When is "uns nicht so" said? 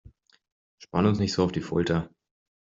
1.09-1.43